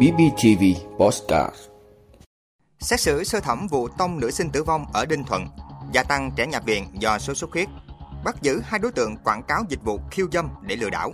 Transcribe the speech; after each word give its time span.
BBTV 0.00 0.64
Postcard 0.98 1.56
Xét 2.80 3.00
xử 3.00 3.24
sơ 3.24 3.40
thẩm 3.40 3.66
vụ 3.66 3.88
tông 3.88 4.20
nữ 4.20 4.30
sinh 4.30 4.50
tử 4.50 4.62
vong 4.62 4.86
ở 4.92 5.06
Đinh 5.06 5.24
Thuận, 5.24 5.46
gia 5.92 6.02
tăng 6.02 6.30
trẻ 6.36 6.46
nhập 6.46 6.62
viện 6.66 6.86
do 6.98 7.18
sốt 7.18 7.36
xuất 7.36 7.52
huyết, 7.52 7.68
bắt 8.24 8.42
giữ 8.42 8.60
hai 8.64 8.78
đối 8.78 8.92
tượng 8.92 9.16
quảng 9.16 9.42
cáo 9.42 9.62
dịch 9.68 9.84
vụ 9.84 10.00
khiêu 10.10 10.26
dâm 10.32 10.48
để 10.62 10.76
lừa 10.76 10.90
đảo. 10.90 11.12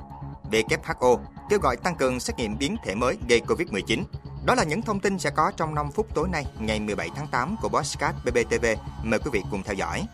WHO 0.51 1.19
kêu 1.51 1.59
gọi 1.59 1.77
tăng 1.77 1.97
cường 1.97 2.21
xét 2.21 2.37
nghiệm 2.37 2.59
biến 2.59 2.77
thể 2.85 2.95
mới 2.95 3.17
gây 3.29 3.41
Covid-19. 3.41 4.03
Đó 4.45 4.55
là 4.55 4.65
những 4.65 4.83
thông 4.83 5.01
tin 5.01 5.19
sẽ 5.19 5.31
có 5.31 5.53
trong 5.57 5.75
5 5.75 5.91
phút 5.91 6.15
tối 6.15 6.29
nay, 6.29 6.47
ngày 6.59 6.81
17 6.81 7.09
tháng 7.17 7.27
8 7.27 7.57
của 7.63 7.69
Postcard 7.69 8.19
BBTV. 8.25 8.67
Mời 9.03 9.19
quý 9.19 9.31
vị 9.33 9.43
cùng 9.51 9.63
theo 9.63 9.75
dõi. 9.75 10.07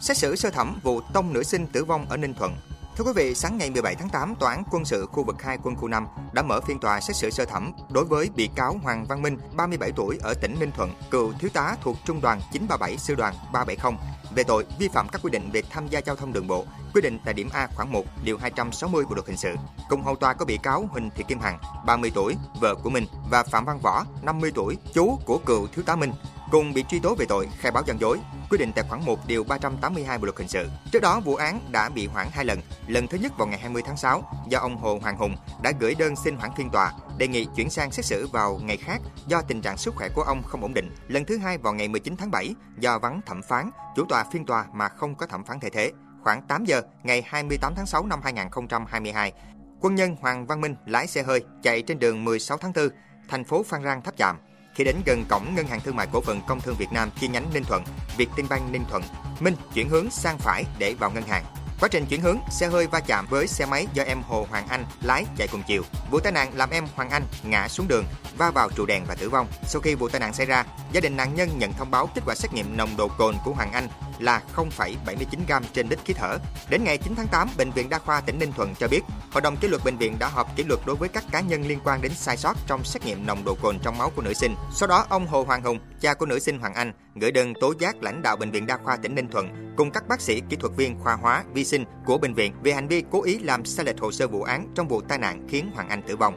Xét 0.00 0.16
xử 0.16 0.36
sơ 0.36 0.50
thẩm 0.50 0.80
vụ 0.82 1.00
tông 1.00 1.32
nữ 1.32 1.42
sinh 1.42 1.66
tử 1.66 1.84
vong 1.84 2.06
ở 2.08 2.16
Ninh 2.16 2.34
Thuận, 2.34 2.56
Thưa 2.96 3.04
quý 3.04 3.12
vị, 3.14 3.34
sáng 3.34 3.58
ngày 3.58 3.70
17 3.70 3.94
tháng 3.94 4.08
8, 4.08 4.34
Tòa 4.34 4.50
án 4.50 4.64
quân 4.70 4.84
sự 4.84 5.06
khu 5.06 5.24
vực 5.24 5.42
2 5.42 5.58
quân 5.62 5.76
khu 5.76 5.88
5 5.88 6.06
đã 6.32 6.42
mở 6.42 6.60
phiên 6.60 6.78
tòa 6.78 7.00
xét 7.00 7.16
xử 7.16 7.30
sơ 7.30 7.44
thẩm 7.44 7.72
đối 7.90 8.04
với 8.04 8.30
bị 8.36 8.50
cáo 8.54 8.78
Hoàng 8.82 9.04
Văn 9.08 9.22
Minh, 9.22 9.38
37 9.56 9.92
tuổi 9.92 10.18
ở 10.22 10.34
tỉnh 10.34 10.56
Ninh 10.60 10.70
Thuận, 10.72 10.90
cựu 11.10 11.32
thiếu 11.38 11.50
tá 11.54 11.76
thuộc 11.82 11.96
Trung 12.04 12.20
đoàn 12.20 12.40
937 12.52 12.98
Sư 12.98 13.14
đoàn 13.14 13.34
370 13.52 13.92
về 14.34 14.42
tội 14.42 14.64
vi 14.78 14.88
phạm 14.88 15.08
các 15.08 15.22
quy 15.22 15.30
định 15.30 15.50
về 15.52 15.62
tham 15.70 15.88
gia 15.88 15.98
giao 15.98 16.16
thông 16.16 16.32
đường 16.32 16.46
bộ, 16.46 16.64
quy 16.94 17.00
định 17.00 17.18
tại 17.24 17.34
điểm 17.34 17.48
A 17.52 17.68
khoảng 17.76 17.92
1, 17.92 18.04
điều 18.24 18.38
260 18.38 19.04
Bộ 19.08 19.14
luật 19.14 19.26
hình 19.26 19.36
sự. 19.36 19.54
Cùng 19.88 20.02
hầu 20.02 20.16
tòa 20.16 20.34
có 20.34 20.44
bị 20.44 20.58
cáo 20.62 20.88
Huỳnh 20.90 21.10
Thị 21.16 21.24
Kim 21.28 21.38
Hằng, 21.38 21.58
30 21.86 22.12
tuổi, 22.14 22.36
vợ 22.60 22.74
của 22.74 22.90
Minh 22.90 23.06
và 23.30 23.42
Phạm 23.42 23.64
Văn 23.64 23.78
Võ, 23.82 24.04
50 24.22 24.52
tuổi, 24.54 24.76
chú 24.94 25.18
của 25.24 25.38
cựu 25.38 25.66
thiếu 25.66 25.84
tá 25.86 25.96
Minh, 25.96 26.12
cùng 26.50 26.72
bị 26.72 26.84
truy 26.88 27.00
tố 27.00 27.14
về 27.14 27.26
tội 27.28 27.48
khai 27.58 27.72
báo 27.72 27.82
gian 27.86 28.00
dối, 28.00 28.18
quy 28.50 28.58
định 28.58 28.72
tại 28.72 28.84
khoản 28.88 29.04
1 29.04 29.18
điều 29.26 29.44
382 29.44 30.18
Bộ 30.18 30.24
luật 30.24 30.38
hình 30.38 30.48
sự. 30.48 30.68
Trước 30.92 31.02
đó, 31.02 31.20
vụ 31.20 31.34
án 31.34 31.60
đã 31.72 31.88
bị 31.88 32.06
hoãn 32.06 32.26
hai 32.32 32.44
lần. 32.44 32.60
Lần 32.86 33.06
thứ 33.06 33.18
nhất 33.18 33.32
vào 33.38 33.48
ngày 33.48 33.58
20 33.58 33.82
tháng 33.86 33.96
6 33.96 34.22
do 34.48 34.58
ông 34.58 34.76
Hồ 34.76 34.98
Hoàng 35.02 35.16
Hùng 35.16 35.36
đã 35.62 35.72
gửi 35.80 35.94
đơn 35.94 36.16
xin 36.16 36.36
hoãn 36.36 36.50
phiên 36.56 36.70
tòa, 36.70 36.92
đề 37.18 37.28
nghị 37.28 37.46
chuyển 37.56 37.70
sang 37.70 37.90
xét 37.90 38.04
xử 38.04 38.26
vào 38.26 38.60
ngày 38.62 38.76
khác 38.76 39.00
do 39.26 39.42
tình 39.42 39.60
trạng 39.60 39.76
sức 39.76 39.94
khỏe 39.94 40.08
của 40.14 40.22
ông 40.22 40.42
không 40.42 40.62
ổn 40.62 40.74
định. 40.74 40.94
Lần 41.08 41.24
thứ 41.24 41.38
hai 41.38 41.58
vào 41.58 41.72
ngày 41.72 41.88
19 41.88 42.16
tháng 42.16 42.30
7 42.30 42.54
do 42.78 42.98
vắng 42.98 43.20
thẩm 43.26 43.42
phán, 43.42 43.70
chủ 43.96 44.04
tòa 44.08 44.24
phiên 44.32 44.46
tòa 44.46 44.66
mà 44.72 44.88
không 44.88 45.14
có 45.14 45.26
thẩm 45.26 45.44
phán 45.44 45.60
thay 45.60 45.70
thế. 45.70 45.92
Khoảng 46.22 46.42
8 46.42 46.64
giờ 46.64 46.82
ngày 47.02 47.22
28 47.26 47.74
tháng 47.76 47.86
6 47.86 48.06
năm 48.06 48.20
2022, 48.22 49.32
quân 49.80 49.94
nhân 49.94 50.16
Hoàng 50.20 50.46
Văn 50.46 50.60
Minh 50.60 50.74
lái 50.86 51.06
xe 51.06 51.22
hơi 51.22 51.44
chạy 51.62 51.82
trên 51.82 51.98
đường 51.98 52.24
16 52.24 52.58
tháng 52.58 52.72
4, 52.72 52.88
thành 53.28 53.44
phố 53.44 53.62
Phan 53.62 53.84
Rang 53.84 54.02
Tháp 54.02 54.16
Chàm 54.16 54.36
khi 54.76 54.84
đến 54.84 54.96
gần 55.06 55.24
cổng 55.24 55.54
ngân 55.54 55.66
hàng 55.66 55.80
thương 55.80 55.96
mại 55.96 56.06
cổ 56.12 56.20
phần 56.20 56.40
Công 56.46 56.60
thương 56.60 56.76
Việt 56.76 56.92
Nam 56.92 57.10
chi 57.20 57.28
nhánh 57.28 57.50
Ninh 57.54 57.64
Thuận, 57.64 57.84
Vietinbank 58.16 58.72
Ninh 58.72 58.84
Thuận, 58.90 59.02
Minh 59.40 59.54
chuyển 59.74 59.88
hướng 59.88 60.10
sang 60.10 60.38
phải 60.38 60.64
để 60.78 60.94
vào 60.94 61.10
ngân 61.10 61.22
hàng. 61.22 61.44
Quá 61.80 61.88
trình 61.88 62.06
chuyển 62.06 62.20
hướng, 62.20 62.38
xe 62.50 62.66
hơi 62.66 62.86
va 62.86 63.00
chạm 63.00 63.26
với 63.30 63.46
xe 63.46 63.66
máy 63.66 63.86
do 63.94 64.02
em 64.02 64.22
Hồ 64.22 64.46
Hoàng 64.50 64.68
Anh 64.68 64.84
lái 65.02 65.24
chạy 65.36 65.48
cùng 65.48 65.62
chiều. 65.66 65.82
Vụ 66.10 66.20
tai 66.20 66.32
nạn 66.32 66.50
làm 66.54 66.70
em 66.70 66.86
Hoàng 66.94 67.10
Anh 67.10 67.22
ngã 67.42 67.68
xuống 67.68 67.88
đường, 67.88 68.04
va 68.38 68.50
vào 68.50 68.70
trụ 68.70 68.86
đèn 68.86 69.04
và 69.04 69.14
tử 69.14 69.30
vong. 69.30 69.46
Sau 69.66 69.80
khi 69.80 69.94
vụ 69.94 70.08
tai 70.08 70.20
nạn 70.20 70.34
xảy 70.34 70.46
ra, 70.46 70.64
gia 70.92 71.00
đình 71.00 71.16
nạn 71.16 71.34
nhân 71.34 71.58
nhận 71.58 71.72
thông 71.72 71.90
báo 71.90 72.08
kết 72.14 72.22
quả 72.26 72.34
xét 72.34 72.52
nghiệm 72.52 72.76
nồng 72.76 72.96
độ 72.96 73.08
cồn 73.08 73.34
của 73.44 73.52
Hoàng 73.52 73.72
Anh 73.72 73.88
là 74.18 74.42
0,79 74.54 75.24
gram 75.46 75.64
trên 75.72 75.88
lít 75.88 75.98
khí 76.04 76.14
thở. 76.14 76.38
Đến 76.70 76.84
ngày 76.84 76.98
9 76.98 77.14
tháng 77.16 77.28
8, 77.28 77.48
Bệnh 77.58 77.70
viện 77.70 77.88
Đa 77.88 77.98
khoa 77.98 78.20
tỉnh 78.20 78.38
Ninh 78.38 78.52
Thuận 78.52 78.74
cho 78.74 78.88
biết, 78.88 79.00
Hội 79.30 79.42
đồng 79.42 79.56
kỷ 79.56 79.68
luật 79.68 79.84
bệnh 79.84 79.96
viện 79.96 80.16
đã 80.18 80.28
họp 80.28 80.56
kỷ 80.56 80.62
luật 80.62 80.80
đối 80.86 80.96
với 80.96 81.08
các 81.08 81.24
cá 81.32 81.40
nhân 81.40 81.66
liên 81.66 81.78
quan 81.84 82.02
đến 82.02 82.12
sai 82.14 82.36
sót 82.36 82.56
trong 82.66 82.84
xét 82.84 83.04
nghiệm 83.04 83.26
nồng 83.26 83.44
độ 83.44 83.54
cồn 83.62 83.78
trong 83.78 83.98
máu 83.98 84.10
của 84.16 84.22
nữ 84.22 84.32
sinh. 84.32 84.54
Sau 84.74 84.86
đó, 84.86 85.06
ông 85.08 85.26
Hồ 85.26 85.42
Hoàng 85.42 85.62
Hùng, 85.62 85.78
cha 86.00 86.14
của 86.14 86.26
nữ 86.26 86.38
sinh 86.38 86.58
Hoàng 86.58 86.74
Anh, 86.74 86.92
gửi 87.14 87.32
đơn 87.32 87.54
tố 87.60 87.74
giác 87.78 88.02
lãnh 88.02 88.22
đạo 88.22 88.36
Bệnh 88.36 88.50
viện 88.50 88.66
Đa 88.66 88.76
khoa 88.76 88.96
tỉnh 88.96 89.14
Ninh 89.14 89.28
Thuận 89.28 89.74
cùng 89.76 89.90
các 89.90 90.08
bác 90.08 90.20
sĩ 90.20 90.42
kỹ 90.48 90.56
thuật 90.56 90.72
viên 90.76 90.98
khoa 90.98 91.14
hóa 91.14 91.44
vi 91.54 91.64
sinh 91.64 91.84
của 92.06 92.18
bệnh 92.18 92.34
viện 92.34 92.52
về 92.62 92.72
hành 92.72 92.88
vi 92.88 93.04
cố 93.10 93.22
ý 93.22 93.38
làm 93.38 93.64
sai 93.64 93.86
lệch 93.86 94.00
hồ 94.00 94.12
sơ 94.12 94.26
vụ 94.26 94.42
án 94.42 94.68
trong 94.74 94.88
vụ 94.88 95.00
tai 95.00 95.18
nạn 95.18 95.46
khiến 95.48 95.70
Hoàng 95.74 95.88
Anh 95.88 96.02
tử 96.02 96.16
vong. 96.16 96.34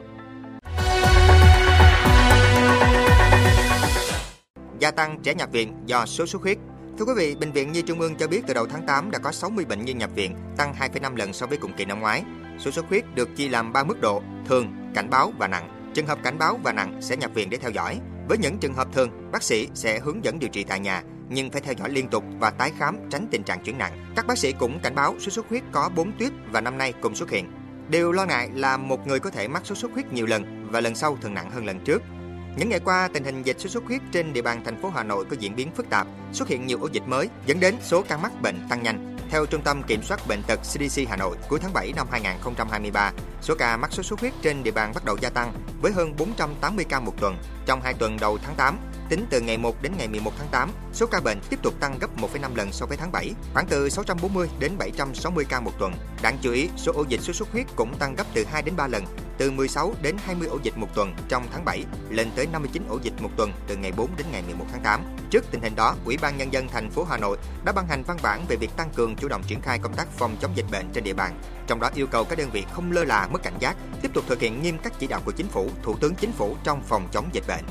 Gia 4.78 4.90
tăng 4.90 5.20
trẻ 5.22 5.34
nhập 5.34 5.48
viện 5.52 5.74
do 5.86 6.06
sốt 6.06 6.28
xuất 6.28 6.42
huyết 6.42 6.58
Thưa 7.00 7.06
quý 7.06 7.14
vị, 7.16 7.34
Bệnh 7.34 7.52
viện 7.52 7.72
Nhi 7.72 7.82
Trung 7.82 8.00
ương 8.00 8.14
cho 8.16 8.28
biết 8.28 8.40
từ 8.46 8.54
đầu 8.54 8.66
tháng 8.66 8.86
8 8.86 9.10
đã 9.10 9.18
có 9.18 9.32
60 9.32 9.64
bệnh 9.64 9.84
nhi 9.84 9.92
nhập 9.92 10.10
viện, 10.14 10.36
tăng 10.56 10.74
2,5 10.74 11.16
lần 11.16 11.32
so 11.32 11.46
với 11.46 11.58
cùng 11.58 11.72
kỳ 11.76 11.84
năm 11.84 12.00
ngoái. 12.00 12.24
Sốt 12.58 12.74
xuất 12.74 12.88
huyết 12.88 13.04
được 13.14 13.36
chia 13.36 13.48
làm 13.48 13.72
3 13.72 13.84
mức 13.84 14.00
độ: 14.00 14.22
thường, 14.46 14.92
cảnh 14.94 15.10
báo 15.10 15.32
và 15.38 15.48
nặng. 15.48 15.90
Trường 15.94 16.06
hợp 16.06 16.18
cảnh 16.22 16.38
báo 16.38 16.60
và 16.64 16.72
nặng 16.72 16.98
sẽ 17.02 17.16
nhập 17.16 17.30
viện 17.34 17.50
để 17.50 17.56
theo 17.56 17.70
dõi. 17.70 18.00
Với 18.28 18.38
những 18.38 18.58
trường 18.58 18.74
hợp 18.74 18.88
thường, 18.92 19.30
bác 19.32 19.42
sĩ 19.42 19.68
sẽ 19.74 19.98
hướng 19.98 20.24
dẫn 20.24 20.38
điều 20.38 20.50
trị 20.50 20.64
tại 20.64 20.80
nhà, 20.80 21.02
nhưng 21.28 21.50
phải 21.50 21.60
theo 21.60 21.74
dõi 21.78 21.90
liên 21.90 22.08
tục 22.08 22.24
và 22.40 22.50
tái 22.50 22.72
khám 22.78 22.98
tránh 23.10 23.26
tình 23.30 23.42
trạng 23.42 23.64
chuyển 23.64 23.78
nặng. 23.78 24.12
Các 24.16 24.26
bác 24.26 24.38
sĩ 24.38 24.52
cũng 24.52 24.80
cảnh 24.80 24.94
báo 24.94 25.14
sốt 25.18 25.32
xuất 25.32 25.48
huyết 25.48 25.62
có 25.72 25.90
4 25.96 26.12
tuyết 26.18 26.32
và 26.52 26.60
năm 26.60 26.78
nay 26.78 26.92
cùng 27.00 27.14
xuất 27.14 27.30
hiện. 27.30 27.52
Điều 27.88 28.12
lo 28.12 28.26
ngại 28.26 28.50
là 28.54 28.76
một 28.76 29.06
người 29.06 29.20
có 29.20 29.30
thể 29.30 29.48
mắc 29.48 29.66
sốt 29.66 29.78
xuất 29.78 29.92
huyết 29.92 30.12
nhiều 30.12 30.26
lần 30.26 30.68
và 30.70 30.80
lần 30.80 30.94
sau 30.94 31.18
thường 31.20 31.34
nặng 31.34 31.50
hơn 31.50 31.66
lần 31.66 31.84
trước. 31.84 32.02
Những 32.56 32.68
ngày 32.68 32.80
qua, 32.80 33.08
tình 33.12 33.24
hình 33.24 33.42
dịch 33.42 33.60
sốt 33.60 33.72
xuất 33.72 33.84
huyết 33.84 34.00
trên 34.12 34.32
địa 34.32 34.42
bàn 34.42 34.64
thành 34.64 34.82
phố 34.82 34.90
Hà 34.90 35.02
Nội 35.02 35.24
có 35.24 35.36
diễn 35.38 35.56
biến 35.56 35.70
phức 35.76 35.90
tạp, 35.90 36.06
xuất 36.32 36.48
hiện 36.48 36.66
nhiều 36.66 36.78
ổ 36.80 36.88
dịch 36.92 37.02
mới, 37.06 37.28
dẫn 37.46 37.60
đến 37.60 37.74
số 37.82 38.02
ca 38.08 38.16
mắc 38.16 38.42
bệnh 38.42 38.56
tăng 38.68 38.82
nhanh. 38.82 39.16
Theo 39.30 39.46
Trung 39.46 39.62
tâm 39.62 39.82
Kiểm 39.82 40.02
soát 40.02 40.20
Bệnh 40.28 40.42
tật 40.46 40.60
CDC 40.60 41.08
Hà 41.08 41.16
Nội, 41.16 41.36
cuối 41.48 41.58
tháng 41.62 41.72
7 41.72 41.92
năm 41.96 42.06
2023, 42.10 43.12
số 43.42 43.54
ca 43.58 43.76
mắc 43.76 43.92
sốt 43.92 44.06
xuất 44.06 44.20
huyết 44.20 44.32
trên 44.42 44.62
địa 44.62 44.70
bàn 44.70 44.92
bắt 44.94 45.04
đầu 45.04 45.16
gia 45.20 45.30
tăng 45.30 45.52
với 45.82 45.92
hơn 45.92 46.14
480 46.18 46.84
ca 46.88 47.00
một 47.00 47.14
tuần. 47.20 47.36
Trong 47.66 47.80
hai 47.80 47.94
tuần 47.94 48.16
đầu 48.20 48.38
tháng 48.42 48.54
8, 48.54 48.78
tính 49.08 49.26
từ 49.30 49.40
ngày 49.40 49.58
1 49.58 49.82
đến 49.82 49.92
ngày 49.98 50.08
11 50.08 50.32
tháng 50.38 50.48
8, 50.50 50.70
số 50.92 51.06
ca 51.06 51.20
bệnh 51.20 51.40
tiếp 51.50 51.58
tục 51.62 51.74
tăng 51.80 51.98
gấp 51.98 52.10
1,5 52.16 52.56
lần 52.56 52.72
so 52.72 52.86
với 52.86 52.96
tháng 52.96 53.12
7, 53.12 53.34
khoảng 53.54 53.66
từ 53.66 53.88
640 53.88 54.48
đến 54.58 54.72
760 54.78 55.44
ca 55.48 55.60
một 55.60 55.72
tuần. 55.78 55.92
Đáng 56.22 56.38
chú 56.42 56.52
ý, 56.52 56.68
số 56.76 56.92
ổ 56.92 57.04
dịch 57.08 57.20
sốt 57.20 57.36
xuất 57.36 57.52
huyết 57.52 57.66
cũng 57.76 57.96
tăng 57.98 58.14
gấp 58.14 58.24
từ 58.34 58.44
2 58.44 58.62
đến 58.62 58.76
3 58.76 58.86
lần, 58.86 59.04
từ 59.38 59.50
16 59.50 59.94
đến 60.02 60.16
20 60.24 60.48
ổ 60.48 60.58
dịch 60.62 60.78
một 60.78 60.88
tuần 60.94 61.14
trong 61.28 61.46
tháng 61.52 61.64
7 61.64 61.84
lên 62.10 62.30
tới 62.36 62.46
59 62.46 62.84
ổ 62.88 62.98
dịch 63.02 63.22
một 63.22 63.30
tuần 63.36 63.52
từ 63.66 63.76
ngày 63.76 63.92
4 63.92 64.10
đến 64.16 64.26
ngày 64.32 64.42
11 64.42 64.64
tháng 64.72 64.82
8. 64.82 65.00
Trước 65.30 65.44
tình 65.50 65.60
hình 65.60 65.74
đó, 65.76 65.94
Ủy 66.04 66.16
ban 66.16 66.36
nhân 66.38 66.52
dân 66.52 66.68
thành 66.68 66.90
phố 66.90 67.04
Hà 67.04 67.16
Nội 67.16 67.38
đã 67.64 67.72
ban 67.72 67.86
hành 67.86 68.02
văn 68.02 68.18
bản 68.22 68.44
về 68.48 68.56
việc 68.56 68.70
tăng 68.76 68.90
cường 68.94 69.16
chủ 69.16 69.28
động 69.28 69.42
triển 69.46 69.60
khai 69.60 69.78
công 69.78 69.94
tác 69.94 70.08
phòng 70.08 70.36
chống 70.40 70.52
dịch 70.54 70.66
bệnh 70.70 70.86
trên 70.92 71.04
địa 71.04 71.14
bàn. 71.14 71.40
Trong 71.66 71.80
đó 71.80 71.90
yêu 71.94 72.06
cầu 72.06 72.24
các 72.24 72.38
đơn 72.38 72.50
vị 72.52 72.64
không 72.72 72.92
lơ 72.92 73.04
là 73.04 73.28
mất 73.30 73.42
cảnh 73.42 73.58
giác, 73.60 73.76
tiếp 74.02 74.10
tục 74.14 74.24
thực 74.28 74.40
hiện 74.40 74.62
nghiêm 74.62 74.78
các 74.82 74.92
chỉ 74.98 75.06
đạo 75.06 75.20
của 75.24 75.32
chính 75.32 75.48
phủ, 75.48 75.70
thủ 75.82 75.96
tướng 76.00 76.14
chính 76.14 76.32
phủ 76.32 76.56
trong 76.64 76.82
phòng 76.82 77.08
chống 77.12 77.28
dịch 77.32 77.44
bệnh. 77.48 77.64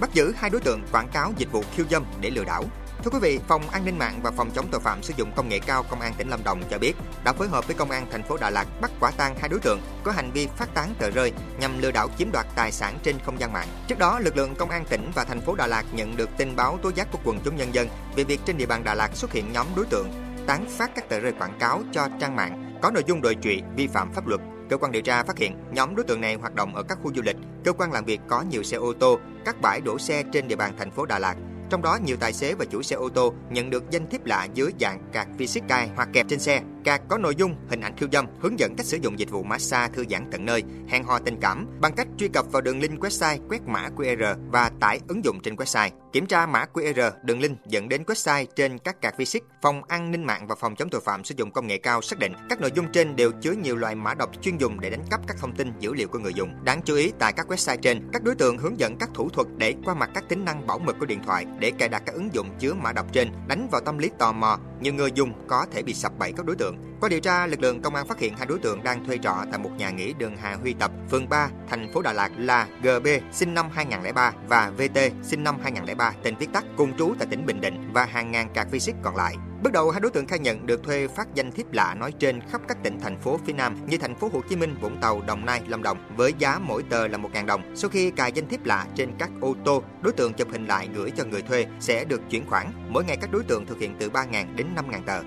Bắt 0.00 0.10
giữ 0.12 0.32
hai 0.36 0.50
đối 0.50 0.60
tượng 0.60 0.82
quảng 0.92 1.08
cáo 1.12 1.32
dịch 1.36 1.52
vụ 1.52 1.62
khiêu 1.76 1.86
dâm 1.90 2.04
để 2.20 2.30
lừa 2.30 2.44
đảo. 2.44 2.64
Thưa 3.04 3.10
quý 3.10 3.18
vị, 3.22 3.40
Phòng 3.48 3.68
An 3.68 3.84
ninh 3.84 3.98
mạng 3.98 4.20
và 4.22 4.30
Phòng 4.30 4.50
chống 4.50 4.68
tội 4.70 4.80
phạm 4.80 5.02
sử 5.02 5.14
dụng 5.16 5.32
công 5.36 5.48
nghệ 5.48 5.58
cao 5.58 5.82
Công 5.82 6.00
an 6.00 6.14
tỉnh 6.18 6.28
Lâm 6.28 6.44
Đồng 6.44 6.62
cho 6.70 6.78
biết 6.78 6.94
đã 7.24 7.32
phối 7.32 7.48
hợp 7.48 7.66
với 7.66 7.76
Công 7.76 7.90
an 7.90 8.06
thành 8.10 8.22
phố 8.22 8.36
Đà 8.36 8.50
Lạt 8.50 8.66
bắt 8.80 8.90
quả 9.00 9.10
tang 9.10 9.34
hai 9.40 9.48
đối 9.48 9.60
tượng 9.60 9.80
có 10.04 10.12
hành 10.12 10.30
vi 10.30 10.46
phát 10.46 10.74
tán 10.74 10.94
tờ 10.98 11.10
rơi 11.10 11.32
nhằm 11.60 11.82
lừa 11.82 11.90
đảo 11.90 12.08
chiếm 12.18 12.32
đoạt 12.32 12.46
tài 12.54 12.72
sản 12.72 12.98
trên 13.02 13.16
không 13.24 13.40
gian 13.40 13.52
mạng. 13.52 13.68
Trước 13.88 13.98
đó, 13.98 14.18
lực 14.18 14.36
lượng 14.36 14.54
Công 14.54 14.70
an 14.70 14.84
tỉnh 14.84 15.10
và 15.14 15.24
thành 15.24 15.40
phố 15.40 15.54
Đà 15.54 15.66
Lạt 15.66 15.84
nhận 15.92 16.16
được 16.16 16.30
tin 16.36 16.56
báo 16.56 16.78
tố 16.82 16.90
giác 16.94 17.12
của 17.12 17.18
quần 17.24 17.40
chúng 17.44 17.56
nhân 17.56 17.74
dân 17.74 17.88
về 18.16 18.24
việc 18.24 18.40
trên 18.44 18.56
địa 18.56 18.66
bàn 18.66 18.84
Đà 18.84 18.94
Lạt 18.94 19.16
xuất 19.16 19.32
hiện 19.32 19.52
nhóm 19.52 19.66
đối 19.76 19.86
tượng 19.86 20.10
tán 20.46 20.64
phát 20.68 20.90
các 20.94 21.08
tờ 21.08 21.20
rơi 21.20 21.32
quảng 21.32 21.58
cáo 21.58 21.82
cho 21.92 22.08
trang 22.20 22.36
mạng 22.36 22.78
có 22.82 22.90
nội 22.90 23.02
dung 23.06 23.22
đồi 23.22 23.36
trụy 23.42 23.62
vi 23.76 23.86
phạm 23.86 24.12
pháp 24.12 24.26
luật 24.26 24.40
Cơ 24.70 24.76
quan 24.76 24.92
điều 24.92 25.02
tra 25.02 25.22
phát 25.22 25.38
hiện 25.38 25.56
nhóm 25.72 25.96
đối 25.96 26.04
tượng 26.04 26.20
này 26.20 26.34
hoạt 26.34 26.54
động 26.54 26.74
ở 26.74 26.82
các 26.82 26.98
khu 27.02 27.14
du 27.14 27.22
lịch, 27.22 27.36
cơ 27.64 27.72
quan 27.72 27.92
làm 27.92 28.04
việc 28.04 28.20
có 28.28 28.42
nhiều 28.42 28.62
xe 28.62 28.76
ô 28.76 28.92
tô, 28.92 29.18
các 29.44 29.60
bãi 29.60 29.80
đổ 29.80 29.98
xe 29.98 30.22
trên 30.32 30.48
địa 30.48 30.56
bàn 30.56 30.74
thành 30.78 30.90
phố 30.90 31.06
Đà 31.06 31.18
Lạt. 31.18 31.34
Trong 31.70 31.82
đó, 31.82 31.98
nhiều 32.04 32.16
tài 32.20 32.32
xế 32.32 32.54
và 32.54 32.64
chủ 32.64 32.82
xe 32.82 32.96
ô 32.96 33.08
tô 33.08 33.34
nhận 33.50 33.70
được 33.70 33.90
danh 33.90 34.06
thiếp 34.06 34.26
lạ 34.26 34.46
dưới 34.54 34.72
dạng 34.80 35.00
card 35.12 35.30
visit 35.36 35.64
card 35.68 35.92
hoặc 35.96 36.08
kẹp 36.12 36.28
trên 36.28 36.40
xe. 36.40 36.60
Card 36.84 37.04
có 37.08 37.18
nội 37.18 37.34
dung, 37.36 37.56
hình 37.68 37.80
ảnh 37.80 37.96
khiêu 37.96 38.08
dâm, 38.12 38.26
hướng 38.40 38.58
dẫn 38.58 38.74
cách 38.76 38.86
sử 38.86 38.98
dụng 39.02 39.18
dịch 39.18 39.30
vụ 39.30 39.42
massage 39.42 39.94
thư 39.94 40.04
giãn 40.10 40.28
tận 40.30 40.46
nơi, 40.46 40.62
hẹn 40.88 41.04
hò 41.04 41.18
tình 41.18 41.40
cảm 41.40 41.66
bằng 41.80 41.92
cách 41.96 42.06
truy 42.18 42.28
cập 42.28 42.52
vào 42.52 42.62
đường 42.62 42.80
link 42.80 43.00
website, 43.00 43.38
quét 43.48 43.62
mã 43.66 43.88
QR 43.96 44.50
và 44.50 44.70
tải 44.80 45.00
ứng 45.08 45.24
dụng 45.24 45.40
trên 45.40 45.54
website. 45.54 45.90
Kiểm 46.12 46.26
tra 46.26 46.46
mã 46.46 46.64
QR, 46.72 47.10
đường 47.24 47.40
link 47.40 47.58
dẫn 47.66 47.88
đến 47.88 48.02
website 48.02 48.46
trên 48.56 48.78
các 48.78 49.00
card 49.00 49.16
visit, 49.16 49.42
Phòng 49.62 49.82
An 49.88 50.10
ninh 50.10 50.24
mạng 50.24 50.46
và 50.46 50.54
Phòng 50.54 50.76
chống 50.76 50.90
tội 50.90 51.00
phạm 51.00 51.24
sử 51.24 51.34
dụng 51.38 51.50
công 51.50 51.66
nghệ 51.66 51.78
cao 51.78 52.02
xác 52.02 52.18
định 52.18 52.32
các 52.48 52.60
nội 52.60 52.70
dung 52.74 52.92
trên 52.92 53.16
đều 53.16 53.30
chứa 53.40 53.52
nhiều 53.52 53.76
loại 53.76 53.94
mã 53.94 54.14
độc 54.14 54.30
chuyên 54.42 54.58
dùng 54.58 54.80
để 54.80 54.90
đánh 54.90 55.04
cắp 55.10 55.20
các 55.26 55.36
thông 55.40 55.54
tin 55.56 55.72
dữ 55.78 55.94
liệu 55.94 56.08
của 56.08 56.18
người 56.18 56.34
dùng. 56.34 56.50
Đáng 56.64 56.82
chú 56.84 56.94
ý, 56.94 57.12
tại 57.18 57.32
các 57.32 57.46
website 57.48 57.76
trên, 57.76 58.10
các 58.12 58.22
đối 58.22 58.34
tượng 58.34 58.58
hướng 58.58 58.80
dẫn 58.80 58.96
các 58.98 59.10
thủ 59.14 59.28
thuật 59.30 59.46
để 59.56 59.74
qua 59.84 59.94
mặt 59.94 60.10
các 60.14 60.24
tính 60.28 60.44
năng 60.44 60.66
bảo 60.66 60.78
mật 60.78 60.96
của 61.00 61.06
điện 61.06 61.20
thoại 61.26 61.46
để 61.58 61.72
cài 61.78 61.88
đặt 61.88 62.02
các 62.06 62.14
ứng 62.14 62.34
dụng 62.34 62.48
chứa 62.58 62.74
mã 62.74 62.92
độc 62.92 63.12
trên, 63.12 63.28
đánh 63.48 63.68
vào 63.70 63.80
tâm 63.80 63.98
lý 63.98 64.10
tò 64.18 64.32
mò, 64.32 64.58
nhiều 64.80 64.94
người 64.94 65.10
dùng 65.14 65.32
có 65.48 65.66
thể 65.72 65.82
bị 65.82 65.94
sập 65.94 66.18
bẫy 66.18 66.32
các 66.32 66.46
đối 66.46 66.56
tượng. 66.56 66.73
Qua 67.00 67.08
điều 67.08 67.20
tra, 67.20 67.46
lực 67.46 67.60
lượng 67.60 67.82
công 67.82 67.94
an 67.94 68.06
phát 68.06 68.18
hiện 68.18 68.36
hai 68.36 68.46
đối 68.46 68.58
tượng 68.58 68.84
đang 68.84 69.04
thuê 69.04 69.18
trọ 69.18 69.34
tại 69.50 69.60
một 69.60 69.70
nhà 69.76 69.90
nghỉ 69.90 70.14
đường 70.18 70.36
Hà 70.36 70.54
Huy 70.54 70.74
Tập, 70.74 70.90
phường 71.10 71.28
3, 71.28 71.48
thành 71.68 71.92
phố 71.92 72.02
Đà 72.02 72.12
Lạt 72.12 72.30
là 72.38 72.66
GB 72.82 73.06
sinh 73.32 73.54
năm 73.54 73.66
2003 73.72 74.32
và 74.48 74.72
VT 74.76 74.98
sinh 75.22 75.44
năm 75.44 75.56
2003 75.62 76.12
tên 76.22 76.36
viết 76.36 76.52
tắt 76.52 76.64
cùng 76.76 76.96
trú 76.98 77.14
tại 77.18 77.28
tỉnh 77.30 77.46
Bình 77.46 77.60
Định 77.60 77.90
và 77.92 78.04
hàng 78.04 78.30
ngàn 78.30 78.48
cạc 78.54 78.70
vi 78.70 78.80
xích 78.80 78.94
còn 79.02 79.16
lại. 79.16 79.36
Bước 79.62 79.72
đầu, 79.72 79.90
hai 79.90 80.00
đối 80.00 80.10
tượng 80.10 80.26
khai 80.26 80.38
nhận 80.38 80.66
được 80.66 80.84
thuê 80.84 81.08
phát 81.08 81.34
danh 81.34 81.52
thiếp 81.52 81.72
lạ 81.72 81.94
nói 81.94 82.12
trên 82.18 82.40
khắp 82.50 82.60
các 82.68 82.82
tỉnh 82.82 83.00
thành 83.00 83.18
phố 83.18 83.40
phía 83.46 83.52
Nam 83.52 83.76
như 83.86 83.98
thành 83.98 84.14
phố 84.14 84.30
Hồ 84.32 84.40
Chí 84.48 84.56
Minh, 84.56 84.76
Vũng 84.80 85.00
Tàu, 85.00 85.22
Đồng 85.26 85.46
Nai, 85.46 85.62
Lâm 85.66 85.82
Đồng 85.82 85.98
với 86.16 86.34
giá 86.38 86.58
mỗi 86.58 86.82
tờ 86.82 87.08
là 87.08 87.18
1.000 87.18 87.46
đồng. 87.46 87.76
Sau 87.76 87.90
khi 87.90 88.10
cài 88.10 88.32
danh 88.32 88.48
thiếp 88.48 88.64
lạ 88.64 88.86
trên 88.94 89.10
các 89.18 89.30
ô 89.40 89.54
tô, 89.64 89.82
đối 90.02 90.12
tượng 90.12 90.32
chụp 90.34 90.48
hình 90.52 90.66
lại 90.66 90.88
gửi 90.94 91.10
cho 91.10 91.24
người 91.24 91.42
thuê 91.42 91.66
sẽ 91.80 92.04
được 92.04 92.20
chuyển 92.30 92.46
khoản. 92.46 92.66
Mỗi 92.88 93.04
ngày 93.04 93.16
các 93.16 93.32
đối 93.32 93.42
tượng 93.42 93.66
thực 93.66 93.78
hiện 93.78 93.96
từ 93.98 94.10
3.000 94.10 94.56
đến 94.56 94.66
5.000 94.76 95.02
tờ. 95.06 95.20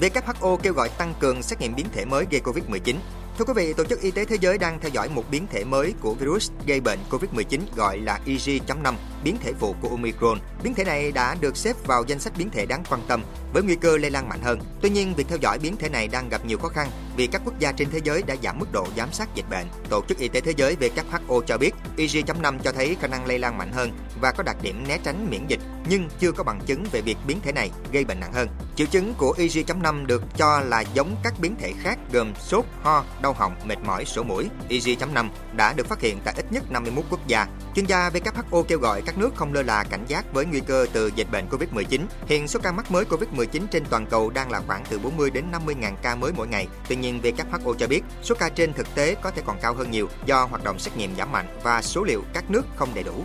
WHO 0.00 0.56
kêu 0.56 0.72
gọi 0.72 0.88
tăng 0.88 1.14
cường 1.20 1.42
xét 1.42 1.60
nghiệm 1.60 1.74
biến 1.74 1.86
thể 1.92 2.04
mới 2.04 2.26
gây 2.30 2.40
Covid-19. 2.40 2.94
Thưa 3.38 3.44
quý 3.44 3.52
vị, 3.56 3.72
Tổ 3.72 3.84
chức 3.84 4.00
Y 4.00 4.10
tế 4.10 4.24
Thế 4.24 4.36
giới 4.40 4.58
đang 4.58 4.80
theo 4.80 4.90
dõi 4.90 5.08
một 5.08 5.24
biến 5.30 5.46
thể 5.52 5.64
mới 5.64 5.94
của 6.00 6.14
virus 6.14 6.50
gây 6.66 6.80
bệnh 6.80 6.98
COVID-19 7.10 7.60
gọi 7.76 7.98
là 7.98 8.20
EG.5, 8.26 8.94
biến 9.24 9.36
thể 9.42 9.52
phụ 9.52 9.74
của 9.80 9.88
Omicron. 9.88 10.38
Biến 10.62 10.74
thể 10.74 10.84
này 10.84 11.12
đã 11.12 11.36
được 11.40 11.56
xếp 11.56 11.76
vào 11.86 12.04
danh 12.06 12.18
sách 12.18 12.32
biến 12.38 12.50
thể 12.50 12.66
đáng 12.66 12.82
quan 12.90 13.00
tâm 13.08 13.22
với 13.52 13.62
nguy 13.62 13.76
cơ 13.76 13.96
lây 13.96 14.10
lan 14.10 14.28
mạnh 14.28 14.40
hơn. 14.42 14.60
Tuy 14.80 14.90
nhiên, 14.90 15.14
việc 15.14 15.28
theo 15.28 15.38
dõi 15.40 15.58
biến 15.58 15.76
thể 15.76 15.88
này 15.88 16.08
đang 16.08 16.28
gặp 16.28 16.44
nhiều 16.44 16.58
khó 16.58 16.68
khăn 16.68 16.88
vì 17.16 17.26
các 17.26 17.42
quốc 17.44 17.58
gia 17.58 17.72
trên 17.72 17.90
thế 17.90 18.00
giới 18.04 18.22
đã 18.22 18.34
giảm 18.42 18.58
mức 18.58 18.72
độ 18.72 18.86
giám 18.96 19.12
sát 19.12 19.34
dịch 19.34 19.50
bệnh. 19.50 19.66
Tổ 19.90 20.02
chức 20.08 20.18
Y 20.18 20.28
tế 20.28 20.40
Thế 20.40 20.52
giới 20.56 20.76
WHO 20.80 21.40
cho 21.40 21.58
biết 21.58 21.74
EG.5 21.96 22.58
cho 22.58 22.72
thấy 22.72 22.96
khả 23.00 23.08
năng 23.08 23.26
lây 23.26 23.38
lan 23.38 23.58
mạnh 23.58 23.72
hơn 23.72 23.90
và 24.20 24.32
có 24.32 24.42
đặc 24.42 24.56
điểm 24.62 24.84
né 24.88 24.98
tránh 25.04 25.30
miễn 25.30 25.46
dịch 25.48 25.60
nhưng 25.88 26.08
chưa 26.18 26.32
có 26.32 26.44
bằng 26.44 26.60
chứng 26.66 26.84
về 26.92 27.00
việc 27.00 27.16
biến 27.26 27.40
thể 27.42 27.52
này 27.52 27.70
gây 27.92 28.04
bệnh 28.04 28.20
nặng 28.20 28.32
hơn. 28.32 28.48
Triệu 28.76 28.86
chứng 28.86 29.14
của 29.14 29.34
EG.5 29.38 30.06
được 30.06 30.22
cho 30.36 30.60
là 30.60 30.80
giống 30.80 31.16
các 31.22 31.34
biến 31.40 31.56
thể 31.58 31.72
khác 31.82 31.98
gồm 32.12 32.34
sốt, 32.34 32.64
ho, 32.82 33.04
đau 33.22 33.32
họng, 33.32 33.54
mệt 33.64 33.78
mỏi, 33.84 34.04
sổ 34.04 34.22
mũi. 34.22 34.48
EG.5 34.68 35.28
đã 35.52 35.72
được 35.72 35.86
phát 35.86 36.00
hiện 36.00 36.18
tại 36.24 36.34
ít 36.36 36.52
nhất 36.52 36.70
51 36.70 37.04
quốc 37.10 37.26
gia. 37.26 37.46
Chuyên 37.74 37.84
gia 37.84 38.10
WHO 38.10 38.62
kêu 38.62 38.78
gọi 38.78 39.02
các 39.02 39.18
nước 39.18 39.30
không 39.36 39.52
lơ 39.52 39.62
là 39.62 39.84
cảnh 39.84 40.04
giác 40.08 40.32
với 40.32 40.46
nguy 40.46 40.60
cơ 40.60 40.86
từ 40.92 41.10
dịch 41.14 41.30
bệnh 41.32 41.48
COVID-19. 41.48 42.00
Hiện 42.26 42.48
số 42.48 42.60
ca 42.62 42.72
mắc 42.72 42.90
mới 42.90 43.04
COVID-19 43.04 43.66
trên 43.70 43.84
toàn 43.90 44.06
cầu 44.06 44.30
đang 44.30 44.50
là 44.50 44.60
khoảng 44.66 44.84
từ 44.90 44.98
40 44.98 45.30
đến 45.30 45.44
50 45.50 45.74
ngàn 45.74 45.96
ca 46.02 46.14
mới 46.14 46.32
mỗi 46.36 46.48
ngày. 46.48 46.68
Tuy 46.88 46.96
nhiên, 46.96 47.20
WHO 47.22 47.74
cho 47.74 47.86
biết 47.86 48.02
số 48.22 48.34
ca 48.38 48.48
trên 48.48 48.72
thực 48.72 48.94
tế 48.94 49.14
có 49.14 49.30
thể 49.30 49.42
còn 49.46 49.58
cao 49.62 49.74
hơn 49.74 49.90
nhiều 49.90 50.08
do 50.26 50.44
hoạt 50.44 50.64
động 50.64 50.78
xét 50.78 50.96
nghiệm 50.96 51.16
giảm 51.16 51.32
mạnh 51.32 51.58
và 51.62 51.82
số 51.82 52.04
liệu 52.04 52.22
các 52.34 52.50
nước 52.50 52.62
không 52.76 52.94
đầy 52.94 53.04
đủ. 53.04 53.24